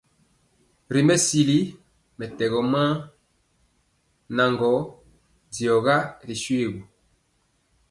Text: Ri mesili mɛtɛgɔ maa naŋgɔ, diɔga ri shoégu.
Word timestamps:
Ri 0.93 1.01
mesili 1.07 1.59
mɛtɛgɔ 2.17 2.59
maa 2.73 2.93
naŋgɔ, 4.35 4.73
diɔga 5.53 5.95
ri 6.25 6.35
shoégu. 6.43 6.81